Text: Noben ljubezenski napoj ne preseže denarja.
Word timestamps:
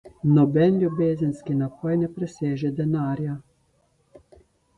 Noben 0.35 0.77
ljubezenski 0.83 1.57
napoj 1.59 1.99
ne 2.05 2.09
preseže 2.15 2.73
denarja. 2.81 3.37